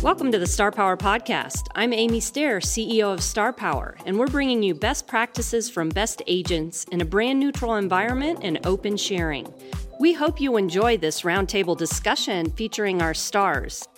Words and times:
Welcome 0.00 0.30
to 0.30 0.38
the 0.38 0.46
Star 0.46 0.70
Power 0.70 0.96
Podcast. 0.96 1.66
I'm 1.74 1.92
Amy 1.92 2.20
Stair, 2.20 2.60
CEO 2.60 3.12
of 3.12 3.20
Star 3.20 3.52
Power, 3.52 3.96
and 4.06 4.16
we're 4.16 4.28
bringing 4.28 4.62
you 4.62 4.72
best 4.72 5.08
practices 5.08 5.68
from 5.68 5.88
best 5.88 6.22
agents 6.28 6.84
in 6.92 7.00
a 7.00 7.04
brand 7.04 7.40
neutral 7.40 7.74
environment 7.74 8.38
and 8.42 8.64
open 8.64 8.96
sharing. 8.96 9.52
We 9.98 10.12
hope 10.12 10.40
you 10.40 10.56
enjoy 10.56 10.98
this 10.98 11.22
roundtable 11.22 11.76
discussion 11.76 12.48
featuring 12.52 13.02
our 13.02 13.12
stars. 13.12 13.88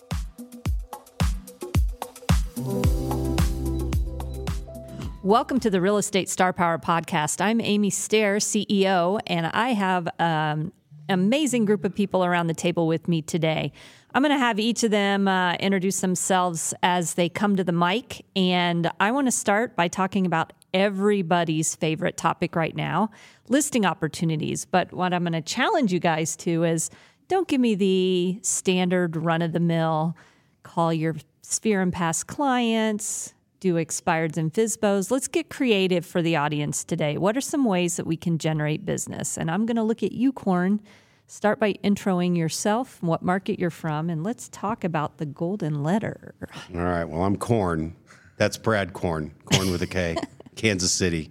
Welcome 5.22 5.60
to 5.60 5.68
the 5.68 5.82
Real 5.82 5.98
Estate 5.98 6.30
Star 6.30 6.54
Power 6.54 6.78
Podcast. 6.78 7.42
I'm 7.42 7.60
Amy 7.60 7.90
Stair, 7.90 8.36
CEO, 8.36 9.20
and 9.26 9.48
I 9.48 9.74
have 9.74 10.08
an 10.18 10.72
amazing 11.10 11.66
group 11.66 11.84
of 11.84 11.94
people 11.94 12.24
around 12.24 12.46
the 12.46 12.54
table 12.54 12.86
with 12.86 13.06
me 13.06 13.20
today. 13.20 13.74
I'm 14.12 14.22
going 14.22 14.34
to 14.34 14.38
have 14.38 14.58
each 14.58 14.82
of 14.82 14.90
them 14.90 15.28
uh, 15.28 15.54
introduce 15.54 16.00
themselves 16.00 16.74
as 16.82 17.14
they 17.14 17.28
come 17.28 17.54
to 17.56 17.62
the 17.62 17.72
mic. 17.72 18.24
And 18.34 18.90
I 18.98 19.12
want 19.12 19.28
to 19.28 19.32
start 19.32 19.76
by 19.76 19.86
talking 19.86 20.26
about 20.26 20.52
everybody's 20.74 21.76
favorite 21.76 22.16
topic 22.16 22.56
right 22.56 22.74
now 22.74 23.10
listing 23.48 23.84
opportunities. 23.84 24.64
But 24.64 24.92
what 24.92 25.12
I'm 25.12 25.24
going 25.24 25.32
to 25.32 25.42
challenge 25.42 25.92
you 25.92 25.98
guys 25.98 26.36
to 26.36 26.64
is 26.64 26.90
don't 27.28 27.48
give 27.48 27.60
me 27.60 27.74
the 27.74 28.38
standard 28.42 29.16
run 29.16 29.42
of 29.42 29.52
the 29.52 29.60
mill, 29.60 30.16
call 30.62 30.92
your 30.92 31.16
sphere 31.42 31.80
and 31.80 31.92
past 31.92 32.26
clients, 32.28 33.34
do 33.58 33.74
expireds 33.74 34.36
and 34.36 34.52
FSBOs. 34.52 35.10
Let's 35.10 35.28
get 35.28 35.50
creative 35.50 36.06
for 36.06 36.22
the 36.22 36.36
audience 36.36 36.84
today. 36.84 37.18
What 37.18 37.36
are 37.36 37.40
some 37.40 37.64
ways 37.64 37.96
that 37.96 38.06
we 38.06 38.16
can 38.16 38.38
generate 38.38 38.86
business? 38.86 39.36
And 39.36 39.50
I'm 39.50 39.66
going 39.66 39.76
to 39.76 39.82
look 39.82 40.02
at 40.02 40.12
you, 40.12 40.32
Korn 40.32 40.80
Start 41.30 41.60
by 41.60 41.74
introing 41.84 42.36
yourself, 42.36 43.00
what 43.04 43.22
market 43.22 43.60
you're 43.60 43.70
from, 43.70 44.10
and 44.10 44.24
let's 44.24 44.48
talk 44.48 44.82
about 44.82 45.18
the 45.18 45.26
golden 45.26 45.84
letter. 45.84 46.34
All 46.74 46.80
right. 46.80 47.04
Well, 47.04 47.22
I'm 47.22 47.36
Korn. 47.36 47.94
That's 48.36 48.56
Brad 48.56 48.94
Korn. 48.94 49.30
Korn 49.44 49.70
with 49.70 49.80
a 49.82 49.86
K, 49.86 50.16
Kansas 50.56 50.90
City, 50.90 51.30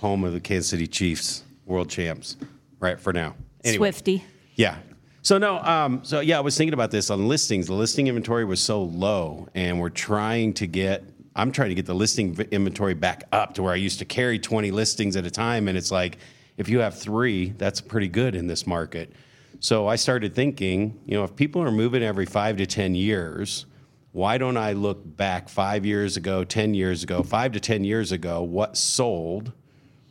home 0.00 0.24
of 0.24 0.32
the 0.32 0.40
Kansas 0.40 0.68
City 0.68 0.88
Chiefs, 0.88 1.44
world 1.66 1.88
champs, 1.88 2.36
right 2.80 2.98
for 2.98 3.12
now. 3.12 3.36
Anyway, 3.62 3.76
Swifty. 3.92 4.24
Yeah. 4.56 4.78
So 5.22 5.38
no, 5.38 5.58
um, 5.60 6.00
so 6.02 6.18
yeah, 6.18 6.38
I 6.38 6.40
was 6.40 6.58
thinking 6.58 6.74
about 6.74 6.90
this 6.90 7.08
on 7.08 7.28
listings. 7.28 7.68
The 7.68 7.74
listing 7.74 8.08
inventory 8.08 8.44
was 8.44 8.60
so 8.60 8.82
low, 8.82 9.46
and 9.54 9.78
we're 9.78 9.90
trying 9.90 10.52
to 10.54 10.66
get. 10.66 11.04
I'm 11.36 11.52
trying 11.52 11.68
to 11.68 11.76
get 11.76 11.86
the 11.86 11.94
listing 11.94 12.36
inventory 12.50 12.94
back 12.94 13.28
up 13.30 13.54
to 13.54 13.62
where 13.62 13.72
I 13.72 13.76
used 13.76 14.00
to 14.00 14.04
carry 14.04 14.40
20 14.40 14.72
listings 14.72 15.14
at 15.14 15.24
a 15.24 15.30
time, 15.30 15.68
and 15.68 15.78
it's 15.78 15.92
like 15.92 16.18
if 16.56 16.68
you 16.68 16.80
have 16.80 16.98
three, 16.98 17.50
that's 17.50 17.80
pretty 17.80 18.08
good 18.08 18.34
in 18.34 18.46
this 18.46 18.66
market. 18.66 19.12
So 19.60 19.86
I 19.86 19.96
started 19.96 20.34
thinking, 20.34 21.00
you 21.06 21.16
know, 21.16 21.24
if 21.24 21.36
people 21.36 21.62
are 21.62 21.70
moving 21.70 22.02
every 22.02 22.26
five 22.26 22.56
to 22.56 22.66
10 22.66 22.94
years, 22.94 23.66
why 24.12 24.36
don't 24.36 24.56
I 24.56 24.72
look 24.72 25.00
back 25.16 25.48
five 25.48 25.86
years 25.86 26.16
ago, 26.16 26.44
10 26.44 26.74
years 26.74 27.02
ago, 27.02 27.22
five 27.22 27.52
to 27.52 27.60
10 27.60 27.84
years 27.84 28.12
ago, 28.12 28.42
what 28.42 28.76
sold, 28.76 29.52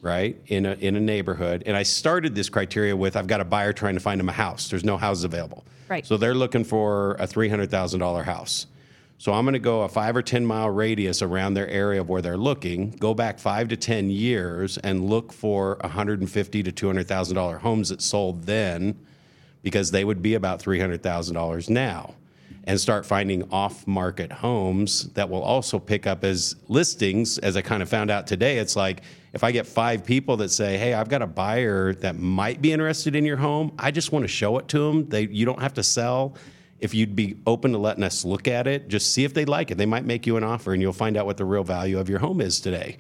right, 0.02 0.42
in 0.48 0.66
a, 0.66 0.74
in 0.74 0.96
a 0.96 1.00
neighborhood? 1.00 1.64
And 1.66 1.78
I 1.78 1.84
started 1.84 2.34
this 2.34 2.50
criteria 2.50 2.96
with 2.96 3.16
I've 3.16 3.28
got 3.28 3.42
a 3.42 3.46
buyer 3.46 3.74
trying 3.74 3.94
to 3.94 4.00
find 4.00 4.20
him 4.20 4.30
a 4.30 4.34
house. 4.34 4.70
There's 4.70 4.84
no 4.84 4.98
houses 4.98 5.24
available. 5.24 5.64
Right. 5.88 6.06
So 6.06 6.18
they're 6.18 6.34
looking 6.34 6.64
for 6.64 7.16
a 7.20 7.28
$300,000 7.28 8.24
house. 8.24 8.68
So 9.22 9.34
I'm 9.34 9.46
going 9.46 9.54
to 9.54 9.60
go 9.60 9.82
a 9.82 9.88
five 9.88 10.16
or 10.16 10.24
10 10.24 10.48
mile 10.48 10.72
radius 10.72 11.22
around 11.22 11.54
their 11.54 11.68
area 11.68 12.02
of 12.02 12.10
where 12.10 12.24
they're 12.24 12.36
looking, 12.36 12.90
go 12.90 13.14
back 13.14 13.38
five 13.38 13.68
to 13.68 13.78
10 13.78 14.10
years 14.10 14.80
and 14.80 15.08
look 15.08 15.32
for 15.32 15.78
150 15.82 16.64
to 16.64 16.72
$200,000 16.72 17.60
homes 17.60 17.90
that 17.90 18.02
sold 18.02 18.46
then 18.46 18.98
because 19.62 19.92
they 19.92 20.04
would 20.04 20.24
be 20.24 20.34
about 20.34 20.60
$300,000 20.60 21.70
now 21.70 22.16
and 22.64 22.82
start 22.82 23.06
finding 23.06 23.48
off 23.52 23.86
market 23.86 24.32
homes 24.32 25.04
that 25.14 25.30
will 25.30 25.44
also 25.44 25.78
pick 25.78 26.08
up 26.08 26.24
as 26.24 26.56
listings. 26.68 27.38
As 27.38 27.56
I 27.56 27.62
kind 27.62 27.84
of 27.84 27.90
found 27.90 28.10
out 28.10 28.26
today, 28.26 28.58
it's 28.58 28.76
like 28.76 29.04
if 29.34 29.44
I 29.44 29.52
get 29.52 29.68
five 29.68 30.04
people 30.04 30.36
that 30.38 30.50
say, 30.50 30.80
Hey, 30.80 30.96
I've 30.96 31.10
got 31.10 31.22
a 31.22 31.28
buyer 31.28 31.94
that 31.94 32.18
might 32.18 32.60
be 32.60 32.74
interested 32.74 33.16
in 33.16 33.26
your 33.26 33.38
home, 33.38 33.72
I 33.78 33.92
just 33.92 34.12
want 34.12 34.24
to 34.24 34.28
show 34.28 34.58
it 34.58 34.68
to 34.70 34.80
them. 34.80 35.10
They, 35.10 35.28
you 35.28 35.46
don't 35.46 35.62
have 35.62 35.76
to 35.76 35.84
sell 35.84 36.36
if 36.82 36.96
you'd 36.96 37.16
be 37.16 37.38
open 37.46 37.72
to 37.74 37.78
letting 37.78 38.04
us 38.04 38.26
look 38.26 38.48
at 38.48 38.68
it, 38.68 38.88
just 38.88 39.14
see 39.14 39.24
if 39.24 39.36
they 39.36 39.46
like 39.46 39.70
it. 39.70 39.78
They 39.78 39.86
might 39.86 40.04
make 40.04 40.26
you 40.26 40.36
an 40.36 40.44
offer 40.44 40.74
and 40.74 40.82
you'll 40.82 40.94
find 40.94 41.16
out 41.16 41.28
what 41.28 41.38
the 41.38 41.46
real 41.46 41.64
value 41.64 42.00
of 42.00 42.10
your 42.10 42.20
home 42.20 42.42
is 42.42 42.60
today. 42.60 42.98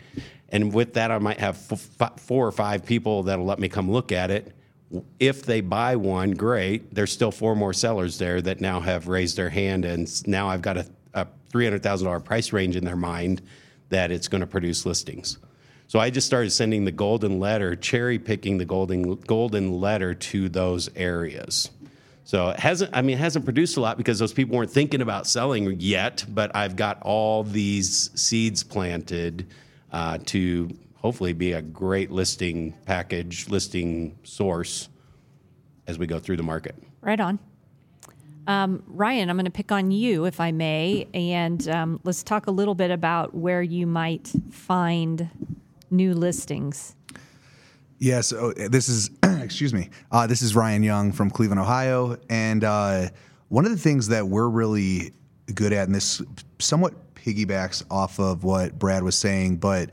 And 0.49 0.71
with 0.71 0.93
that, 0.93 1.09
I 1.09 1.17
might 1.17 1.39
have 1.39 1.57
f- 1.71 2.19
four 2.19 2.45
or 2.45 2.51
five 2.51 2.85
people 2.85 3.23
that'll 3.23 3.45
let 3.45 3.57
me 3.57 3.69
come 3.69 3.89
look 3.89 4.11
at 4.11 4.29
it. 4.29 4.55
If 5.19 5.43
they 5.43 5.61
buy 5.61 5.95
one, 5.95 6.31
great. 6.31 6.93
There's 6.93 7.11
still 7.11 7.31
four 7.31 7.55
more 7.55 7.73
sellers 7.73 8.19
there 8.19 8.41
that 8.41 8.61
now 8.61 8.81
have 8.81 9.07
raised 9.07 9.37
their 9.37 9.49
hand, 9.49 9.85
and 9.85 10.27
now 10.27 10.49
I've 10.49 10.61
got 10.61 10.77
a, 10.77 10.85
a 11.13 11.27
$300,000 11.53 12.23
price 12.25 12.51
range 12.51 12.75
in 12.75 12.83
their 12.83 12.97
mind 12.97 13.41
that 13.89 14.11
it's 14.11 14.27
going 14.27 14.41
to 14.41 14.47
produce 14.47 14.85
listings. 14.85 15.37
So 15.87 15.99
I 15.99 16.09
just 16.09 16.27
started 16.27 16.51
sending 16.51 16.85
the 16.85 16.91
golden 16.91 17.39
letter, 17.39 17.75
cherry 17.75 18.19
picking 18.19 18.57
the 18.57 18.65
golden 18.65 19.15
golden 19.15 19.79
letter 19.79 20.13
to 20.13 20.49
those 20.49 20.89
areas. 20.95 21.69
So 22.23 22.49
it 22.49 22.59
hasn't, 22.59 22.95
I 22.95 23.01
mean, 23.01 23.17
it 23.17 23.19
hasn't 23.19 23.45
produced 23.45 23.77
a 23.77 23.81
lot 23.81 23.97
because 23.97 24.19
those 24.19 24.33
people 24.33 24.55
weren't 24.57 24.71
thinking 24.71 25.01
about 25.01 25.27
selling 25.27 25.79
yet, 25.79 26.23
but 26.29 26.55
I've 26.55 26.75
got 26.75 27.01
all 27.01 27.43
these 27.43 28.11
seeds 28.19 28.63
planted 28.63 29.47
uh, 29.91 30.19
to 30.27 30.69
hopefully 30.95 31.33
be 31.33 31.53
a 31.53 31.61
great 31.61 32.11
listing 32.11 32.73
package, 32.85 33.49
listing 33.49 34.17
source 34.23 34.87
as 35.87 35.97
we 35.97 36.05
go 36.05 36.19
through 36.19 36.37
the 36.37 36.43
market. 36.43 36.75
Right 37.01 37.19
on. 37.19 37.39
Um, 38.47 38.83
Ryan, 38.87 39.29
I'm 39.29 39.35
going 39.35 39.45
to 39.45 39.51
pick 39.51 39.71
on 39.71 39.91
you, 39.91 40.25
if 40.25 40.39
I 40.39 40.51
may, 40.51 41.07
and 41.13 41.67
um, 41.69 41.99
let's 42.03 42.23
talk 42.23 42.47
a 42.47 42.51
little 42.51 42.75
bit 42.75 42.91
about 42.91 43.35
where 43.35 43.61
you 43.61 43.85
might 43.85 44.31
find 44.51 45.29
new 45.89 46.13
listings. 46.13 46.95
Yes, 48.01 48.33
oh, 48.33 48.51
this 48.53 48.89
is 48.89 49.11
excuse 49.23 49.75
me. 49.75 49.91
Uh, 50.11 50.25
this 50.25 50.41
is 50.41 50.55
Ryan 50.55 50.81
Young 50.81 51.11
from 51.11 51.29
Cleveland, 51.29 51.59
Ohio, 51.61 52.17
and 52.31 52.63
uh, 52.63 53.09
one 53.49 53.63
of 53.63 53.69
the 53.69 53.77
things 53.77 54.07
that 54.07 54.27
we're 54.27 54.49
really 54.49 55.13
good 55.53 55.71
at, 55.71 55.85
and 55.85 55.93
this 55.93 56.19
somewhat 56.57 57.13
piggybacks 57.13 57.83
off 57.91 58.19
of 58.19 58.43
what 58.43 58.79
Brad 58.79 59.03
was 59.03 59.15
saying, 59.15 59.57
but 59.57 59.91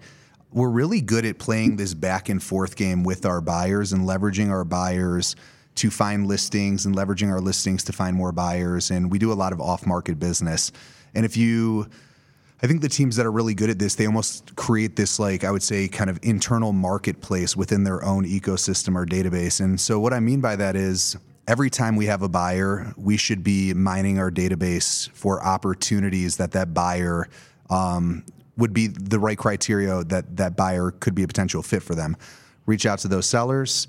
we're 0.51 0.71
really 0.71 1.03
good 1.03 1.27
at 1.27 1.39
playing 1.39 1.77
this 1.77 1.93
back 1.93 2.31
and 2.31 2.43
forth 2.43 2.77
game 2.77 3.05
with 3.05 3.27
our 3.27 3.43
buyers 3.43 3.93
and 3.93 4.09
leveraging 4.09 4.49
our 4.49 4.65
buyers 4.65 5.37
to 5.75 5.91
find 5.91 6.27
listings 6.27 6.87
and 6.87 6.97
leveraging 6.97 7.31
our 7.31 7.43
listings 7.43 7.85
to 7.85 7.93
find 7.93 8.17
more 8.17 8.33
buyers. 8.33 8.91
And 8.91 9.13
we 9.13 9.19
do 9.19 9.31
a 9.31 9.35
lot 9.35 9.53
of 9.53 9.61
off 9.61 9.87
market 9.87 10.19
business. 10.19 10.73
And 11.15 11.27
if 11.27 11.37
you 11.37 11.91
I 12.61 12.67
think 12.67 12.81
the 12.81 12.89
teams 12.89 13.15
that 13.17 13.25
are 13.25 13.31
really 13.31 13.55
good 13.55 13.71
at 13.71 13.79
this, 13.79 13.95
they 13.95 14.07
almost 14.07 14.57
create 14.57 14.97
this, 14.97 15.21
like, 15.21 15.45
I 15.45 15.51
would 15.51 15.63
say, 15.63 15.87
kind 15.87 16.11
of 16.11 16.19
internal 16.23 16.73
marketplace 16.73 17.57
within 17.57 17.85
their 17.85 18.05
own 18.05 18.25
ecosystem 18.25 18.97
or 18.97 19.07
database. 19.07 19.61
And 19.61 19.81
so, 19.81 20.01
what 20.01 20.13
I 20.13 20.19
mean 20.19 20.41
by 20.41 20.57
that 20.57 20.75
is 20.75 21.17
every 21.47 21.71
time 21.71 21.95
we 21.95 22.07
have 22.07 22.23
a 22.23 22.29
buyer, 22.29 22.93
we 22.97 23.17
should 23.17 23.45
be 23.45 23.73
mining 23.75 24.19
our 24.19 24.31
database 24.31 25.09
for 25.11 25.45
opportunities 25.45 26.37
that 26.39 26.53
that 26.53 26.75
buyer 26.75 27.29
um, 27.71 28.25
would 28.57 28.73
be 28.73 28.89
the 28.89 29.21
right 29.21 29.39
criteria 29.39 30.03
that 30.05 30.37
that 30.37 30.57
buyer 30.57 30.91
could 30.91 31.15
be 31.15 31.23
a 31.23 31.29
potential 31.29 31.63
fit 31.63 31.83
for 31.83 31.95
them. 31.95 32.17
Reach 32.67 32.87
out 32.87 32.99
to 33.01 33.09
those 33.09 33.27
sellers. 33.27 33.87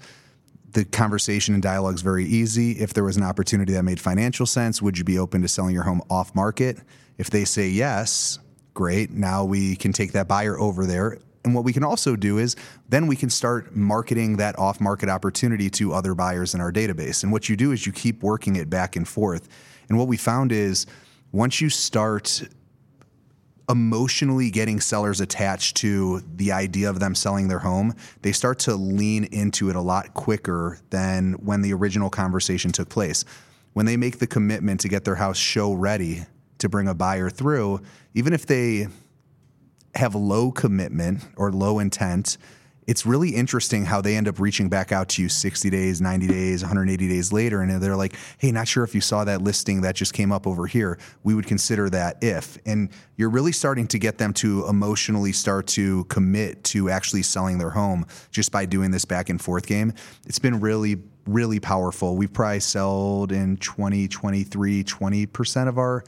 The 0.72 0.86
conversation 0.86 1.56
and 1.56 1.64
dialogue 1.64 1.96
is 1.96 2.04
very 2.04 2.26
easy. 2.26 2.74
If 2.74 2.94
there 2.94 3.04
was 3.04 3.18
an 3.18 3.24
opportunity 3.24 3.74
that 3.74 3.84
made 3.84 4.00
financial 4.00 4.46
sense, 4.46 4.80
would 4.80 4.98
you 4.98 5.04
be 5.04 5.18
open 5.18 5.42
to 5.42 5.48
selling 5.48 5.74
your 5.74 5.84
home 5.84 6.04
off 6.10 6.36
market? 6.36 6.78
If 7.18 7.32
they 7.32 7.44
say 7.44 7.68
yes, 7.68 8.38
Great. 8.74 9.12
Now 9.12 9.44
we 9.46 9.76
can 9.76 9.94
take 9.94 10.12
that 10.14 10.28
buyer 10.28 10.60
over 10.60 10.86
there. 10.86 11.18
And 11.46 11.56
what 11.56 11.64
we 11.64 11.74
can 11.74 11.84
also 11.84 12.16
do 12.16 12.38
is 12.38 12.56
then 12.90 13.08
we 13.08 13.16
can 13.16 13.30
start 13.30 13.76
marketing 13.76 14.38
that 14.38 14.60
off 14.60 14.82
market 14.82 15.10
opportunity 15.10 15.70
to 15.72 15.94
other 15.94 16.14
buyers 16.14 16.54
in 16.54 16.62
our 16.62 16.72
database. 16.72 17.24
And 17.24 17.32
what 17.32 17.50
you 17.50 17.56
do 17.56 17.72
is 17.72 17.86
you 17.86 17.92
keep 17.92 18.22
working 18.24 18.56
it 18.56 18.70
back 18.70 18.96
and 18.96 19.08
forth. 19.08 19.48
And 19.88 19.98
what 19.98 20.08
we 20.08 20.18
found 20.18 20.52
is 20.52 20.86
once 21.32 21.62
you 21.62 21.70
start 21.70 22.44
emotionally 23.70 24.50
getting 24.50 24.80
sellers 24.80 25.22
attached 25.22 25.78
to 25.78 26.24
the 26.36 26.52
idea 26.52 26.90
of 26.90 27.00
them 27.00 27.14
selling 27.14 27.48
their 27.48 27.60
home, 27.60 27.94
they 28.24 28.32
start 28.32 28.60
to 28.60 28.76
lean 28.76 29.26
into 29.26 29.70
it 29.70 29.76
a 29.76 29.82
lot 29.82 30.14
quicker 30.16 30.80
than 30.90 31.34
when 31.34 31.62
the 31.62 31.72
original 31.72 32.10
conversation 32.10 32.72
took 32.72 32.90
place. 32.90 33.24
When 33.74 33.86
they 33.86 33.96
make 33.96 34.18
the 34.18 34.28
commitment 34.28 34.80
to 34.82 34.90
get 34.90 35.06
their 35.06 35.16
house 35.16 35.38
show 35.38 35.74
ready 35.74 36.26
to 36.60 36.70
bring 36.70 36.88
a 36.88 36.94
buyer 36.94 37.30
through, 37.30 37.82
even 38.14 38.34
if 38.34 38.46
they 38.46 38.88
have 39.96 40.16
low 40.16 40.52
commitment 40.52 41.24
or 41.36 41.52
low 41.52 41.80
intent, 41.80 42.38
it's 42.90 43.06
really 43.06 43.30
interesting 43.30 43.86
how 43.86 44.02
they 44.02 44.16
end 44.16 44.28
up 44.28 44.40
reaching 44.40 44.68
back 44.68 44.92
out 44.92 45.10
to 45.10 45.22
you 45.22 45.30
60 45.30 45.70
days, 45.70 46.02
90 46.02 46.26
days, 46.26 46.64
180 46.64 47.08
days 47.08 47.32
later. 47.32 47.62
And 47.62 47.80
they're 47.80 47.96
like, 47.96 48.16
hey, 48.40 48.52
not 48.52 48.68
sure 48.68 48.84
if 48.84 48.96
you 48.96 49.02
saw 49.02 49.24
that 49.26 49.44
listing 49.44 49.82
that 49.82 49.94
just 49.94 50.12
came 50.12 50.32
up 50.32 50.48
over 50.48 50.66
here. 50.66 50.98
We 51.22 51.36
would 51.36 51.46
consider 51.46 51.88
that 51.92 52.18
if. 52.24 52.58
And 52.66 52.90
you're 53.16 53.30
really 53.30 53.52
starting 53.52 53.86
to 53.90 54.00
get 54.00 54.18
them 54.18 54.34
to 54.36 54.66
emotionally 54.68 55.34
start 55.34 55.68
to 55.68 56.06
commit 56.06 56.64
to 56.64 56.90
actually 56.90 57.22
selling 57.22 57.60
their 57.60 57.70
home 57.70 58.08
just 58.32 58.52
by 58.52 58.66
doing 58.66 58.90
this 58.90 59.06
back 59.06 59.30
and 59.30 59.40
forth 59.40 59.68
game. 59.68 59.94
It's 60.26 60.40
been 60.40 60.60
really, 60.60 60.98
really 61.28 61.60
powerful. 61.60 62.18
We've 62.18 62.34
probably 62.34 62.60
sold 62.60 63.32
in 63.32 63.58
2023, 63.58 64.84
20% 64.84 65.68
of 65.68 65.78
our 65.78 66.04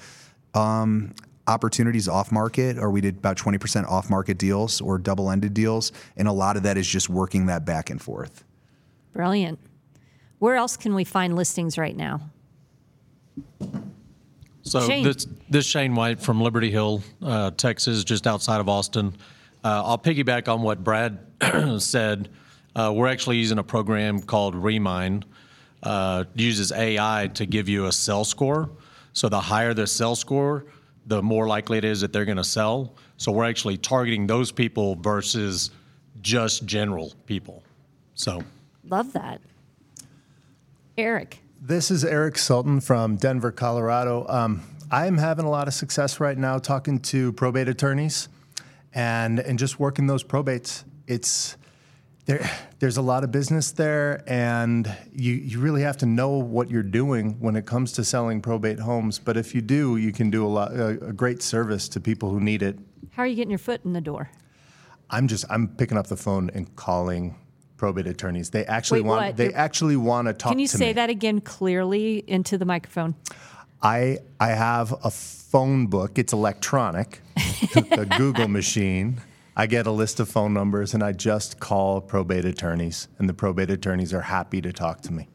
um, 0.54 1.14
opportunities 1.48 2.08
off 2.08 2.32
market, 2.32 2.78
or 2.78 2.92
we 2.92 3.02
did 3.02 3.18
about 3.18 3.38
20% 3.38 3.88
off 3.88 4.10
market 4.10 4.38
deals 4.38 4.82
or 4.82 4.98
double 4.98 5.30
ended 5.30 5.54
deals. 5.54 5.92
And 6.18 6.28
a 6.28 6.32
lot 6.32 6.58
of 6.58 6.64
that 6.64 6.78
is 6.78 6.88
just 6.88 7.10
working 7.10 7.48
that 7.48 7.66
back 7.66 7.90
and 7.90 8.02
forth. 8.02 8.44
Brilliant. 9.14 9.60
Where 10.40 10.56
else 10.56 10.78
can 10.78 10.96
we 10.96 11.04
find 11.04 11.36
listings 11.36 11.78
right 11.78 11.96
now? 11.96 12.22
So 14.64 14.88
Shane. 14.88 15.04
this 15.04 15.28
this 15.50 15.66
Shane 15.66 15.96
White 15.96 16.20
from 16.20 16.42
Liberty 16.42 16.72
Hill, 16.72 17.04
uh, 17.22 17.52
Texas, 17.52 18.04
just 18.04 18.28
outside 18.28 18.62
of 18.62 18.70
Austin. 18.70 19.16
Uh, 19.64 19.84
I'll 19.86 19.98
piggyback 19.98 20.48
on 20.48 20.62
what 20.62 20.84
Brad 20.84 21.20
said. 21.80 22.30
Uh, 22.76 22.92
we're 22.96 23.08
actually 23.08 23.38
using 23.38 23.58
a 23.58 23.64
program 23.64 24.22
called 24.22 24.56
Remine. 24.56 25.26
Uh, 25.84 26.26
uses 26.36 26.72
AI 26.72 27.30
to 27.34 27.46
give 27.46 27.68
you 27.68 27.88
a 27.88 27.92
sell 27.92 28.24
score. 28.24 28.70
So 29.14 29.30
the 29.30 29.40
higher 29.40 29.74
the 29.74 29.88
sell 29.88 30.16
score, 30.16 30.66
the 31.06 31.22
more 31.22 31.48
likely 31.48 31.78
it 31.78 31.86
is 31.86 32.02
that 32.02 32.14
they're 32.14 32.26
going 32.26 32.38
to 32.38 32.44
sell. 32.44 32.96
So 33.18 33.32
we're 33.32 33.46
actually 33.46 33.78
targeting 33.78 34.28
those 34.28 34.52
people 34.52 34.96
versus 34.96 35.72
just 36.22 36.66
general 36.66 37.14
people. 37.26 37.64
So 38.14 38.44
Love 38.88 39.14
that. 39.14 39.42
Eric. 40.98 41.40
This 41.62 41.92
is 41.92 42.04
Eric 42.04 42.38
Sultan 42.38 42.82
from 42.82 43.18
Denver, 43.18 43.52
Colorado. 43.52 44.26
Um, 44.28 44.64
I'm 44.90 45.18
having 45.18 45.46
a 45.46 45.50
lot 45.50 45.68
of 45.68 45.74
success 45.74 46.20
right 46.20 46.38
now 46.38 46.58
talking 46.58 47.00
to 47.00 47.32
probate 47.34 47.70
attorneys 47.70 48.28
and, 48.94 49.40
and 49.40 49.58
just 49.60 49.80
working 49.80 50.08
those 50.08 50.24
probates. 50.24 50.84
It's 51.08 51.58
there, 52.26 52.50
there's 52.80 52.98
a 52.98 53.02
lot 53.02 53.24
of 53.24 53.32
business 53.32 53.72
there, 53.72 54.24
and 54.28 54.94
you, 55.14 55.34
you 55.34 55.60
really 55.60 55.82
have 55.82 55.98
to 55.98 56.06
know 56.06 56.30
what 56.32 56.70
you're 56.70 56.84
doing 56.84 57.40
when 57.40 57.56
it 57.56 57.66
comes 57.66 57.92
to 57.94 58.04
selling 58.04 58.42
probate 58.42 58.80
homes. 58.80 59.20
But 59.20 59.38
if 59.38 59.56
you 59.56 59.62
do, 59.62 59.98
you 59.98 60.12
can 60.12 60.30
do 60.30 60.46
a, 60.46 60.48
lot, 60.50 60.72
a, 60.74 60.88
a 61.08 61.14
great 61.14 61.42
service 61.42 61.90
to 61.90 62.00
people 62.00 62.30
who 62.30 62.40
need 62.40 62.62
it. 62.62 62.78
How 63.12 63.24
are 63.24 63.28
you 63.28 63.36
getting 63.36 63.50
your 63.52 63.58
foot 63.60 63.82
in 63.84 63.94
the 63.94 64.02
door? 64.02 64.30
I'm 65.10 65.28
just 65.28 65.44
I'm 65.50 65.68
picking 65.68 65.98
up 65.98 66.08
the 66.08 66.16
phone 66.16 66.50
and 66.54 66.74
calling 66.76 67.36
probate 67.76 68.08
attorneys. 68.08 68.52
They 68.52 68.66
actually 68.66 69.02
Wait, 69.02 69.10
want 69.10 69.26
what? 69.26 69.38
they 69.38 69.46
You're- 69.46 69.56
actually 69.56 69.96
want 69.98 70.28
to 70.28 70.34
talk 70.34 70.52
to 70.54 70.54
you. 70.54 70.54
Can 70.54 70.60
you 70.60 70.68
say 70.68 70.88
me. 70.88 70.94
that 70.94 71.10
again 71.10 71.42
clearly 71.42 72.24
into 72.28 72.58
the 72.58 72.66
microphone? 72.66 73.16
I 73.82 74.20
I 74.40 74.50
have 74.50 74.94
a 75.04 75.12
phone 75.12 75.88
book. 75.88 76.18
It's 76.18 76.32
electronic, 76.34 77.20
a 77.92 78.06
Google 78.06 78.48
machine. 78.48 79.20
I 79.56 79.68
get 79.68 79.86
a 79.86 79.92
list 79.92 80.20
of 80.20 80.30
phone 80.30 80.54
numbers 80.54 80.94
and 80.94 81.04
I 81.04 81.12
just 81.12 81.60
call 81.60 82.02
probate 82.02 82.46
attorneys, 82.46 83.08
and 83.18 83.28
the 83.28 83.34
probate 83.34 83.70
attorneys 83.70 84.14
are 84.14 84.22
happy 84.22 84.62
to 84.62 84.72
talk 84.72 85.02
to 85.02 85.14
me. 85.14 85.28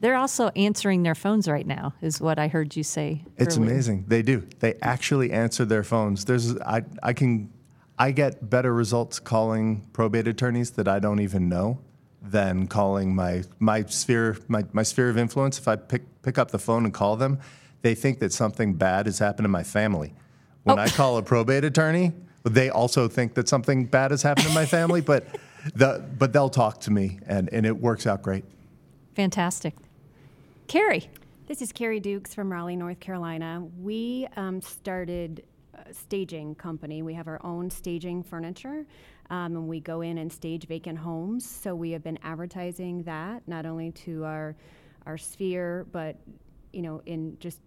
They're 0.00 0.16
also 0.16 0.48
answering 0.50 1.02
their 1.02 1.14
phones 1.14 1.48
right 1.48 1.66
now, 1.66 1.94
is 2.02 2.20
what 2.20 2.38
I 2.38 2.48
heard 2.48 2.76
you 2.76 2.82
say. 2.82 3.24
It's 3.38 3.56
earlier. 3.56 3.72
amazing. 3.72 4.04
They 4.06 4.22
do. 4.22 4.46
They 4.60 4.74
actually 4.82 5.32
answer 5.32 5.64
their 5.64 5.82
phones. 5.82 6.24
There's 6.26 6.56
I 6.60 6.82
I 7.02 7.12
can 7.14 7.50
I 7.98 8.10
get 8.10 8.50
better 8.50 8.74
results 8.74 9.18
calling 9.18 9.88
probate 9.92 10.28
attorneys 10.28 10.72
that 10.72 10.88
I 10.88 10.98
don't 10.98 11.20
even 11.20 11.48
know 11.48 11.78
than 12.20 12.66
calling 12.66 13.14
my 13.14 13.44
my 13.58 13.84
sphere 13.84 14.36
my, 14.46 14.64
my 14.72 14.82
sphere 14.82 15.08
of 15.08 15.16
influence. 15.16 15.58
If 15.58 15.68
I 15.68 15.76
pick 15.76 16.02
pick 16.22 16.38
up 16.38 16.50
the 16.50 16.58
phone 16.58 16.84
and 16.84 16.92
call 16.92 17.16
them, 17.16 17.38
they 17.82 17.94
think 17.94 18.18
that 18.20 18.32
something 18.32 18.74
bad 18.74 19.06
has 19.06 19.18
happened 19.20 19.44
to 19.44 19.48
my 19.50 19.62
family. 19.62 20.12
When 20.64 20.78
Oh. 20.78 20.82
I 20.82 20.88
call 20.88 21.16
a 21.16 21.22
probate 21.22 21.64
attorney, 21.64 22.12
they 22.44 22.68
also 22.70 23.08
think 23.08 23.34
that 23.34 23.48
something 23.48 23.86
bad 23.86 24.10
has 24.10 24.22
happened 24.22 24.46
in 24.46 24.54
my 24.54 24.66
family, 24.66 25.00
but 25.00 25.26
the 25.74 26.04
but 26.18 26.32
they'll 26.32 26.50
talk 26.50 26.80
to 26.82 26.90
me 26.90 27.18
and, 27.26 27.48
and 27.52 27.64
it 27.64 27.76
works 27.76 28.06
out 28.06 28.22
great. 28.22 28.44
Fantastic. 29.14 29.74
Carrie. 30.68 31.08
This 31.46 31.60
is 31.60 31.72
Carrie 31.72 32.00
Dukes 32.00 32.34
from 32.34 32.50
Raleigh, 32.50 32.76
North 32.76 33.00
Carolina. 33.00 33.62
We 33.78 34.26
um, 34.36 34.62
started 34.62 35.44
a 35.74 35.92
staging 35.92 36.54
company. 36.54 37.02
We 37.02 37.12
have 37.14 37.28
our 37.28 37.38
own 37.44 37.68
staging 37.68 38.22
furniture, 38.22 38.86
um, 39.28 39.56
and 39.56 39.68
we 39.68 39.80
go 39.80 40.00
in 40.00 40.18
and 40.18 40.32
stage 40.32 40.66
vacant 40.66 40.98
homes. 40.98 41.48
So 41.48 41.74
we 41.74 41.90
have 41.90 42.02
been 42.02 42.18
advertising 42.22 43.02
that 43.02 43.46
not 43.46 43.66
only 43.66 43.90
to 43.92 44.24
our 44.24 44.56
our 45.06 45.18
sphere, 45.18 45.86
but 45.92 46.16
you 46.72 46.82
know, 46.82 47.02
in 47.06 47.36
just 47.40 47.60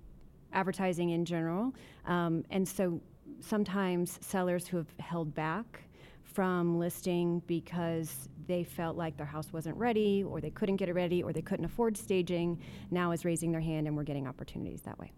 advertising 0.53 1.12
in 1.12 1.24
general. 1.25 1.74
Um, 2.06 2.44
and 2.50 2.68
so 2.68 3.00
sometimes 3.39 4.18
sellers 4.21 4.68
who 4.68 4.77
have 4.77 4.94
held 5.00 5.33
back 5.33 5.83
from 6.24 6.77
listing 6.77 7.41
because 7.47 8.29
they 8.47 8.63
felt 8.63 8.95
like 8.95 9.18
their 9.18 9.25
house 9.25 9.51
wasn't 9.51 9.75
ready 9.75 10.24
or 10.24 10.39
they 10.39 10.50
couldn't 10.51 10.75
get 10.75 10.88
it 10.88 10.94
ready 10.94 11.24
or 11.24 11.33
they 11.33 11.41
couldn't 11.41 11.65
afford 11.65 11.97
staging 11.97 12.59
now 12.91 13.12
is 13.12 13.25
raising 13.25 13.51
their 13.51 13.62
hand 13.62 13.88
and 13.88 13.97
we're 13.97 14.03
getting 14.03 14.27
opportunities 14.27 14.81
that 14.83 14.97
way. 15.00 15.12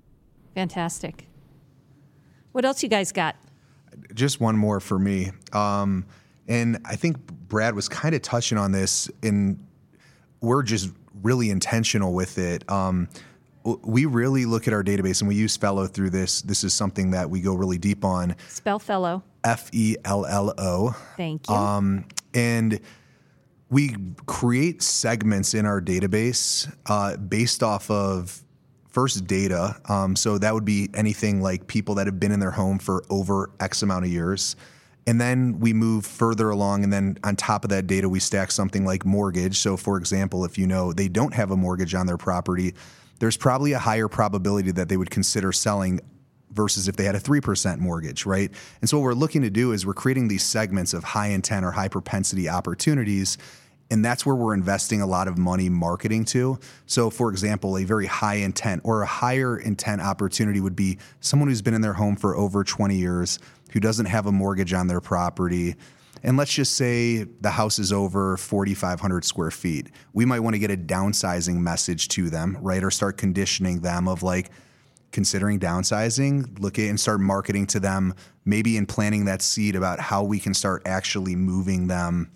Fantastic. 0.56 1.28
What 2.52 2.66
else 2.66 2.82
you 2.82 2.90
guys 2.90 3.12
got? 3.12 3.36
just 4.14 4.40
one 4.40 4.58
more 4.58 4.80
for 4.80 5.00
me. 5.00 5.32
Um, 5.54 6.06
and 6.48 6.80
I 6.86 6.96
think 6.96 7.18
Brad 7.48 7.76
was 7.76 7.88
kind 7.90 8.16
of 8.16 8.22
touching 8.22 8.58
on 8.58 8.72
this, 8.72 9.10
and 9.22 9.66
we're 10.42 10.64
just 10.64 10.92
really 11.22 11.50
intentional 11.50 12.14
with 12.14 12.38
it. 12.38 12.70
Um, 12.70 13.08
w- 13.10 13.20
we 13.64 14.06
really 14.06 14.46
look 14.46 14.68
at 14.68 14.74
our 14.74 14.84
database, 14.84 15.22
and 15.22 15.28
we 15.28 15.36
use 15.36 15.58
Fello 15.58 15.88
through 15.88 16.12
this. 16.12 16.42
This 16.42 16.64
is 16.64 16.74
something 16.74 17.12
that 17.12 17.30
we 17.30 17.42
go 17.42 17.54
really 17.54 17.78
deep 17.78 18.06
on. 18.06 18.36
Spell 18.48 18.80
Fello. 18.80 19.24
F 19.44 19.70
E 19.74 19.96
L 20.06 20.26
L 20.26 20.54
O. 20.58 20.96
Thank 21.18 21.50
you. 21.50 21.56
Um, 21.56 22.06
and 22.34 22.80
we 23.70 23.96
create 24.26 24.82
segments 24.82 25.54
in 25.54 25.66
our 25.66 25.82
database 25.82 26.74
uh, 26.88 27.18
based 27.18 27.62
off 27.62 27.92
of 27.92 28.42
first 28.88 29.28
data. 29.28 29.80
Um, 29.88 30.16
so 30.16 30.38
that 30.40 30.54
would 30.54 30.66
be 30.66 30.90
anything 30.94 31.42
like 31.42 31.68
people 31.68 31.96
that 31.96 32.08
have 32.08 32.20
been 32.20 32.32
in 32.32 32.40
their 32.40 32.52
home 32.52 32.80
for 32.80 33.04
over 33.10 33.52
X 33.60 33.84
amount 33.84 34.06
of 34.06 34.12
years. 34.12 34.56
And 35.06 35.20
then 35.20 35.60
we 35.60 35.74
move 35.74 36.06
further 36.06 36.50
along, 36.50 36.84
and 36.84 36.94
then 36.94 37.18
on 37.24 37.36
top 37.36 37.64
of 37.64 37.70
that 37.70 37.88
data, 37.88 38.08
we 38.08 38.20
stack 38.20 38.52
something 38.52 38.86
like 38.86 39.06
mortgage. 39.06 39.58
So, 39.58 39.76
for 39.76 39.98
example, 39.98 40.46
if 40.46 40.58
you 40.58 40.68
know 40.68 40.94
they 40.94 41.08
don't 41.08 41.34
have 41.34 41.50
a 41.50 41.58
mortgage 41.58 41.96
on 41.96 42.06
their 42.06 42.18
property, 42.18 42.76
there's 43.20 43.38
probably 43.38 43.74
a 43.74 43.80
higher 43.80 44.08
probability 44.08 44.72
that 44.72 44.90
they 44.90 44.98
would 44.98 45.10
consider 45.10 45.52
selling 45.52 46.00
versus 46.52 46.88
if 46.88 46.96
they 46.96 47.04
had 47.04 47.16
a 47.16 47.20
3% 47.20 47.80
mortgage, 47.80 48.26
right? 48.26 48.52
And 48.82 48.90
so 48.90 48.98
what 48.98 49.04
we're 49.04 49.14
looking 49.14 49.42
to 49.44 49.50
do 49.50 49.72
is 49.72 49.86
we're 49.86 49.94
creating 49.94 50.28
these 50.28 50.44
segments 50.44 50.94
of 50.94 51.04
high 51.04 51.28
intent 51.28 51.64
or 51.66 51.72
high 51.72 51.88
propensity 51.88 52.50
opportunities. 52.50 53.38
And 53.92 54.06
that's 54.06 54.26
where 54.26 54.36
we're 54.36 54.54
investing 54.54 55.02
a 55.02 55.08
lot 55.08 55.28
of 55.28 55.38
money 55.38 55.68
marketing 55.68 56.26
to. 56.26 56.60
So, 56.86 57.10
for 57.10 57.32
example, 57.32 57.78
a 57.78 57.84
very 57.84 58.06
high 58.06 58.36
intent 58.36 58.82
or 58.84 59.02
a 59.02 59.08
higher 59.08 59.58
intent 59.58 60.02
opportunity 60.02 60.60
would 60.60 60.76
be 60.76 61.00
someone 61.22 61.50
who's 61.50 61.62
been 61.62 61.74
in 61.74 61.82
their 61.82 61.94
home 61.94 62.16
for 62.16 62.36
over 62.36 62.64
20 62.64 62.96
years, 62.96 63.40
who 63.72 63.80
doesn't 63.80 64.06
have 64.06 64.28
a 64.28 64.32
mortgage 64.32 64.74
on 64.74 64.88
their 64.88 65.02
property. 65.02 65.76
And 66.24 66.38
let's 66.38 66.54
just 66.54 66.76
say 66.76 67.24
the 67.24 67.52
house 67.52 67.80
is 67.80 67.94
over 67.94 68.38
4,500 68.38 69.26
square 69.26 69.52
feet. 69.52 69.92
We 70.14 70.26
might 70.26 70.42
want 70.42 70.56
to 70.56 70.60
get 70.60 70.72
a 70.72 70.78
downsizing 70.78 71.58
message 71.58 72.08
to 72.10 72.30
them, 72.30 72.58
right? 72.62 72.84
Or 72.84 72.92
start 72.92 73.18
conditioning 73.18 73.82
them 73.82 74.08
of 74.08 74.24
like, 74.24 74.52
considering 75.12 75.60
downsizing, 75.60 76.60
look 76.60 76.78
at 76.78 76.86
and 76.86 77.00
start 77.00 77.20
marketing 77.20 77.66
to 77.68 77.80
them, 77.80 78.14
maybe 78.46 78.78
in 78.78 78.86
planting 78.86 79.26
that 79.26 79.42
seed 79.42 79.76
about 79.76 80.00
how 80.00 80.24
we 80.24 80.40
can 80.40 80.54
start 80.54 80.84
actually 80.86 81.36
moving 81.36 81.88
them 81.88 82.32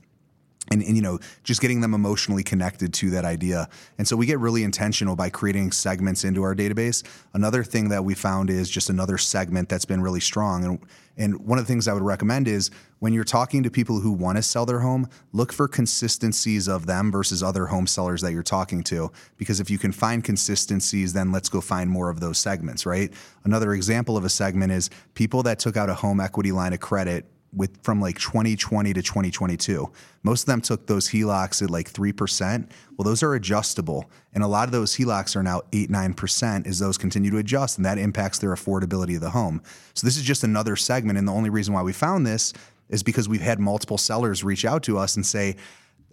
and, 0.72 0.82
and 0.82 0.96
you 0.96 1.02
know 1.02 1.20
just 1.44 1.62
getting 1.62 1.82
them 1.82 1.94
emotionally 1.94 2.44
connected 2.44 2.94
to 2.94 3.10
that 3.12 3.26
idea. 3.26 3.68
And 3.98 4.08
so 4.08 4.16
we 4.16 4.26
get 4.26 4.40
really 4.40 4.64
intentional 4.64 5.16
by 5.16 5.30
creating 5.30 5.72
segments 5.72 6.24
into 6.24 6.44
our 6.44 6.56
database. 6.56 7.04
Another 7.34 7.64
thing 7.64 7.90
that 7.90 8.04
we 8.04 8.14
found 8.14 8.50
is 8.50 8.70
just 8.70 8.90
another 8.90 9.18
segment 9.18 9.70
that's 9.70 9.86
been 9.86 10.02
really 10.02 10.20
strong. 10.20 10.64
And 10.64 10.80
and 11.16 11.46
one 11.46 11.60
of 11.60 11.66
the 11.66 11.72
things 11.72 11.88
i 11.88 11.94
would 11.94 12.02
recommend 12.02 12.48
is 12.48 12.72
when 12.98 13.14
you're 13.14 13.24
talking 13.24 13.62
to 13.62 13.70
people 13.70 14.00
who 14.00 14.12
want 14.12 14.38
to 14.38 14.42
sell 14.42 14.66
their 14.66 14.80
home 14.80 15.08
look 15.32 15.54
for 15.54 15.68
consistencies 15.68 16.68
of 16.68 16.88
them 16.88 17.12
versus 17.12 17.44
other 17.44 17.68
home 17.68 17.86
sellers 17.86 18.22
that 18.22 18.32
you're 18.32 18.42
talking 18.42 18.82
to. 18.84 19.12
Because 19.38 19.60
if 19.60 19.70
you 19.70 19.78
can 19.78 19.92
find 19.92 20.24
consistencies 20.24 21.14
then 21.14 21.32
let's 21.32 21.50
go 21.50 21.62
find 21.62 21.90
more 21.90 22.10
of 22.10 22.20
those 22.20 22.38
segments 22.38 22.86
right? 22.86 23.14
Another 23.44 23.74
example 23.74 24.18
of 24.18 24.26
a 24.26 24.30
segment 24.30 24.72
is 24.72 24.90
people 25.14 25.44
that 25.44 25.60
took 25.60 25.78
out 25.78 25.90
a 25.90 25.94
home 25.94 26.20
equity 26.20 26.52
line 26.52 26.74
of 26.74 26.80
credit 26.80 27.26
with 27.56 27.84
from 27.84 28.02
like 28.02 28.20
2020 28.20 28.94
to 28.94 29.02
2022. 29.02 29.92
Most 30.24 30.44
of 30.44 30.46
them 30.48 30.62
took 30.62 30.88
those 30.88 31.10
HELOCs 31.10 31.62
at 31.62 31.70
like 31.70 31.92
3%. 31.92 32.70
Well, 32.98 33.04
those 33.04 33.24
are 33.24 33.34
adjustable. 33.34 34.10
And 34.34 34.44
a 34.44 34.48
lot 34.48 34.68
of 34.68 34.72
those 34.72 34.96
HELOCs 34.96 35.36
are 35.36 35.44
now 35.44 35.62
8 35.72 35.90
9% 35.90 36.68
as 36.68 36.80
those 36.80 36.98
continue 36.98 37.32
to 37.32 37.38
adjust, 37.38 37.78
and 37.78 37.86
that 37.86 37.98
impacts 37.98 38.40
their 38.40 38.54
affordability 38.54 39.16
of 39.16 39.22
the 39.22 39.30
home. 39.30 39.62
So, 39.94 40.06
this 40.08 40.18
is 40.18 40.24
just 40.24 40.44
another 40.44 40.76
segment. 40.76 41.18
And 41.18 41.28
the 41.28 41.34
only 41.34 41.50
reason 41.50 41.74
why 41.74 41.84
we 41.84 41.94
found 41.94 42.26
this 42.26 42.54
is 42.90 43.04
because 43.04 43.30
we've 43.30 43.42
had 43.42 43.60
multiple 43.60 43.98
sellers 43.98 44.44
reach 44.44 44.66
out 44.66 44.84
to 44.84 44.98
us 44.98 45.16
and 45.16 45.26
say, 45.26 45.56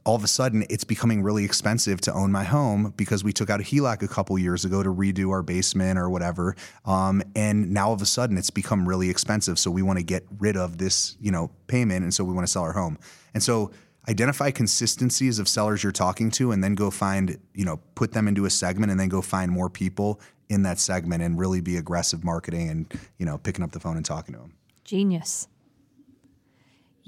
all 0.04 0.14
of 0.14 0.24
a 0.24 0.28
sudden 0.28 0.64
it's 0.70 0.84
becoming 0.84 1.22
really 1.22 1.44
expensive 1.44 2.00
to 2.02 2.12
own 2.12 2.32
my 2.32 2.44
home 2.44 2.92
because 2.96 3.22
we 3.22 3.32
took 3.32 3.50
out 3.50 3.60
a 3.60 3.62
HELOC 3.62 4.02
a 4.02 4.08
couple 4.08 4.38
years 4.38 4.64
ago 4.64 4.82
to 4.82 4.92
redo 4.92 5.30
our 5.30 5.42
basement 5.42 5.98
or 5.98 6.08
whatever. 6.08 6.56
Um, 6.84 7.22
and 7.34 7.70
now 7.70 7.88
all 7.88 7.94
of 7.94 8.02
a 8.02 8.06
sudden 8.06 8.38
it's 8.38 8.50
become 8.50 8.88
really 8.88 9.10
expensive. 9.10 9.58
So 9.58 9.70
we 9.70 9.82
want 9.82 9.98
to 9.98 10.04
get 10.04 10.24
rid 10.38 10.56
of 10.56 10.78
this, 10.78 11.16
you 11.20 11.30
know, 11.30 11.50
payment. 11.66 12.02
And 12.02 12.14
so 12.14 12.24
we 12.24 12.32
want 12.32 12.46
to 12.46 12.52
sell 12.52 12.62
our 12.62 12.72
home. 12.72 12.98
And 13.34 13.42
so 13.42 13.70
identify 14.08 14.50
consistencies 14.50 15.38
of 15.38 15.48
sellers 15.48 15.82
you're 15.82 15.92
talking 15.92 16.30
to 16.32 16.52
and 16.52 16.64
then 16.64 16.74
go 16.74 16.90
find, 16.90 17.38
you 17.54 17.64
know, 17.64 17.78
put 17.94 18.12
them 18.12 18.26
into 18.26 18.46
a 18.46 18.50
segment 18.50 18.90
and 18.90 18.98
then 18.98 19.08
go 19.08 19.20
find 19.20 19.52
more 19.52 19.68
people 19.68 20.20
in 20.50 20.64
that 20.64 20.78
segment 20.78 21.22
and 21.22 21.38
really 21.38 21.60
be 21.60 21.76
aggressive 21.76 22.24
marketing 22.24 22.68
and 22.68 23.00
you 23.18 23.24
know 23.24 23.38
picking 23.38 23.64
up 23.64 23.70
the 23.70 23.80
phone 23.80 23.96
and 23.96 24.04
talking 24.04 24.34
to 24.34 24.40
them. 24.40 24.52
Genius. 24.84 25.48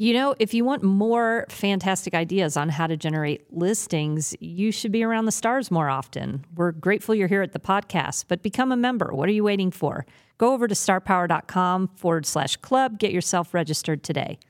You 0.02 0.14
know, 0.14 0.34
if 0.40 0.52
you 0.52 0.64
want 0.64 0.82
more 0.82 1.46
fantastic 1.48 2.12
ideas 2.12 2.56
on 2.56 2.70
how 2.70 2.88
to 2.88 2.96
generate 2.96 3.44
listings, 3.52 4.34
you 4.40 4.72
should 4.72 4.90
be 4.90 5.04
around 5.04 5.26
the 5.26 5.30
stars 5.30 5.70
more 5.70 5.88
often. 5.88 6.44
We're 6.56 6.72
grateful 6.72 7.14
you're 7.14 7.28
here 7.28 7.42
at 7.42 7.52
the 7.52 7.60
podcast, 7.60 8.24
but 8.26 8.42
become 8.42 8.72
a 8.72 8.76
member. 8.76 9.12
What 9.14 9.28
are 9.28 9.32
you 9.32 9.44
waiting 9.44 9.70
for? 9.70 10.04
Go 10.38 10.54
over 10.54 10.66
to 10.66 10.74
starpower.com 10.74 11.90
forward 11.94 12.26
slash 12.26 12.56
club, 12.56 12.98
get 12.98 13.12
yourself 13.12 13.54
registered 13.54 14.02
today. 14.02 14.40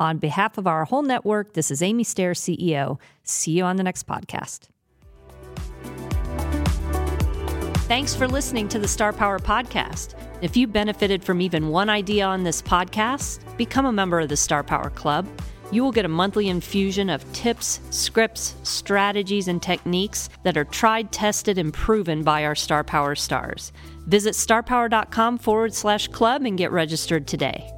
On 0.00 0.18
behalf 0.18 0.58
of 0.58 0.66
our 0.66 0.84
whole 0.86 1.02
network, 1.02 1.52
this 1.52 1.70
is 1.70 1.82
Amy 1.82 2.02
Stair, 2.02 2.32
CEO. 2.32 2.98
See 3.22 3.52
you 3.52 3.62
on 3.62 3.76
the 3.76 3.84
next 3.84 4.08
podcast. 4.08 4.70
Thanks 7.90 8.14
for 8.14 8.28
listening 8.28 8.68
to 8.68 8.78
the 8.78 8.86
Star 8.86 9.12
Power 9.12 9.40
Podcast. 9.40 10.14
If 10.42 10.56
you 10.56 10.68
benefited 10.68 11.24
from 11.24 11.40
even 11.40 11.70
one 11.70 11.90
idea 11.90 12.24
on 12.24 12.44
this 12.44 12.62
podcast, 12.62 13.40
become 13.56 13.84
a 13.84 13.90
member 13.90 14.20
of 14.20 14.28
the 14.28 14.36
Star 14.36 14.62
Power 14.62 14.90
Club. 14.90 15.26
You 15.72 15.82
will 15.82 15.90
get 15.90 16.04
a 16.04 16.08
monthly 16.08 16.48
infusion 16.48 17.10
of 17.10 17.32
tips, 17.32 17.80
scripts, 17.90 18.54
strategies, 18.62 19.48
and 19.48 19.60
techniques 19.60 20.28
that 20.44 20.56
are 20.56 20.66
tried, 20.66 21.10
tested, 21.10 21.58
and 21.58 21.74
proven 21.74 22.22
by 22.22 22.44
our 22.44 22.54
Star 22.54 22.84
Power 22.84 23.16
stars. 23.16 23.72
Visit 24.06 24.34
starpower.com 24.34 25.38
forward 25.38 25.74
slash 25.74 26.06
club 26.06 26.44
and 26.44 26.56
get 26.56 26.70
registered 26.70 27.26
today. 27.26 27.72